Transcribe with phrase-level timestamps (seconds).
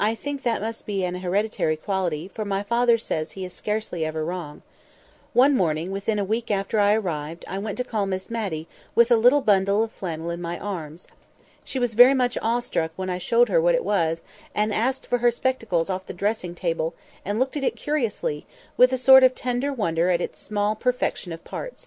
[0.00, 4.04] I think that must be an hereditary quality, for my father says he is scarcely
[4.04, 4.62] ever wrong.
[5.34, 9.12] One morning, within a week after I arrived, I went to call Miss Matty, with
[9.12, 11.06] a little bundle of flannel in my arms.
[11.62, 15.18] She was very much awestruck when I showed her what it was, and asked for
[15.18, 19.32] her spectacles off the dressing table, and looked at it curiously, with a sort of
[19.36, 21.86] tender wonder at its small perfection of parts.